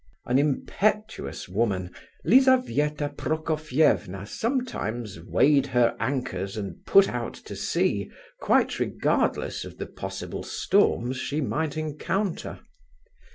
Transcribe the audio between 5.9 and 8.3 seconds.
anchors and put out to sea